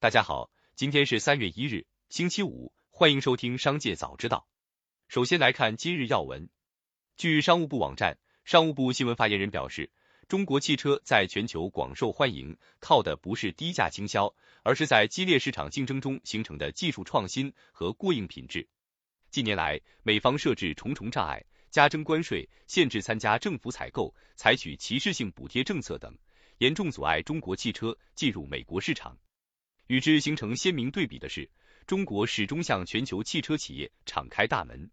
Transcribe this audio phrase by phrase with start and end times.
[0.00, 4.46] 大家好，今天是三月一日，星期五，欢迎收听商界早知道。
[5.08, 6.48] 首先来看今日要闻。
[7.16, 9.90] 据商务部网站，商务部新闻发言人表示，
[10.28, 14.32] 中国汽车在全球广受欢迎，靠的不是低价倾销，
[14.62, 18.68] 而是在激烈市场竞争中形成的技术创新和过硬品质。
[19.32, 26.16] 近年来，美方设置重重障碍，加征关税、限制参加政府采购、采取歧视性补贴政策等。
[26.58, 29.18] 严重阻碍中国汽车进入美国市场。
[29.88, 31.48] 与之形成鲜明对比的是，
[31.86, 34.90] 中国始终向全球汽车企业敞开大门。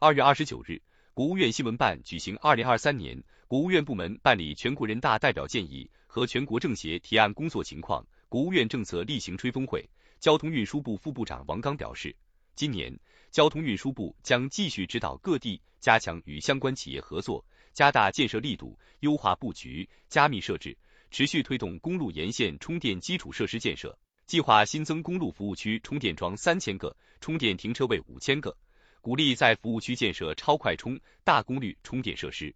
[0.00, 0.82] 二月二十九日，
[1.14, 9.88] 国务院新闻办举行二零二三年国务院部门办理全国人大代表建议和全国政协提案工作情况、国务院政策例行吹风会。
[10.18, 12.16] 交通运输部副部长王刚表示，
[12.56, 12.92] 今年
[13.30, 17.44] 交通运输部将继续指导各地加强与相关企业合作。
[17.72, 20.76] 加大建设力度，优化布局，加密设置，
[21.12, 23.96] 持续推动公路沿线充电基础设施建设。
[24.26, 28.56] 计划新增公路服务区充电桩三千个，充电停车位五千个，
[29.02, 32.54] 鼓励在服务区建设超快充、大功率充电设施。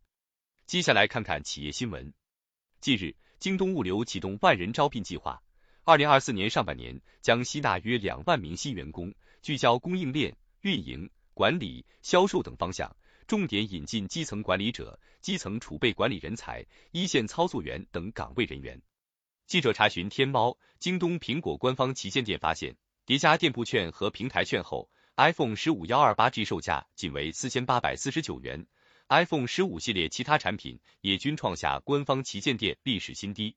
[0.67, 2.11] 接下来看看企业新闻。
[2.81, 5.43] 近日，京东物流启动万人招聘计划，
[5.85, 9.13] 二零二四年上半年将吸纳约两万名新员工，
[9.43, 12.97] 聚焦供应链、运营、管理、销售等方向。
[13.27, 18.81] 重点引进基层管理者、基层储备管理人才、一线操作员等岗位人员。
[19.49, 28.67] 记者查询天猫、京东、苹果官方旗舰店发现，叠加店铺券和平台券后，iPhone 十五幺二八 G 售价仅为四千八百四十九元
[29.09, 33.57] ，iPhone 十五系列其他产品也均创下官方旗舰店历史新低，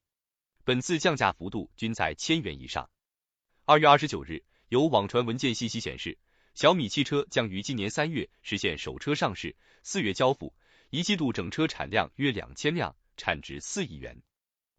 [0.63, 2.89] 本次降价幅度均在千元以上。
[3.65, 6.17] 二月二十九日，有网传文件信息显示。
[6.53, 10.53] 小米汽车将于今年三月实现首车上市，四月交付，
[10.89, 14.21] 一季度整车产量约两千辆，产值四亿元。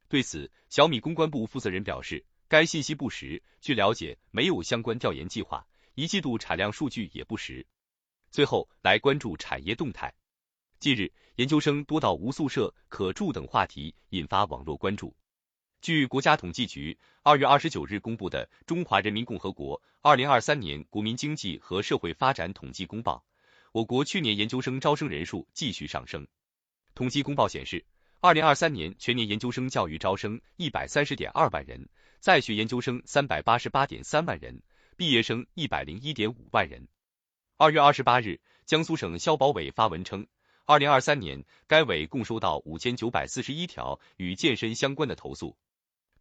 [0.08, 7.66] 对此，小米公关部负责人表示，该信息不实，据了解没有相关调研计划，一季度产量数据也不实。
[8.30, 10.12] 最后来关注产业动态，
[10.80, 15.16] 近日研究生多到无宿舍可住等话题引发网络关注。
[15.82, 23.24] 据国家统计局二月二十九日公布的《中华人民共和国二零二三年国民经济和社会发展统计公报》，
[23.72, 26.26] 我国去年研究生招生人数继续上升。
[26.94, 27.86] 统计公报显示，
[28.20, 31.88] 二零二三年全年研究生教育招生一百三十点二万人，
[32.18, 34.62] 在学研究生三百八十八点三万人，
[34.98, 36.88] 毕业生一百零一点五万人。
[37.56, 40.26] 二月二十八日，江苏省消保委发文称，
[40.66, 45.56] 二零二三年该委共收到五千九百四十一条与健身相关的投诉。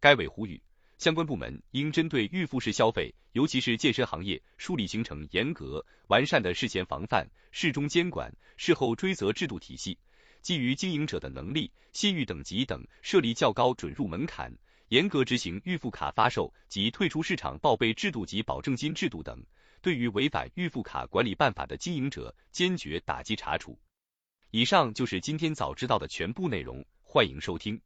[0.00, 0.60] 该委呼吁
[0.96, 9.98] 相关部门应针对预付式消费，尤其是健身行业，树立形成严格完善的事前防范、事中监管、事后追责制度体系，
[10.42, 14.52] 基于经营者的能力、信誉等级等，设立较高准入门槛，
[14.88, 19.42] 严格执行预付卡发售及退出市场报备制度及保证金制度等，
[19.82, 23.78] 对于违反预付卡管理办法的经营者，坚决打击查处。
[24.50, 27.80] 以上就是今天早知道的全部内容，欢迎收听。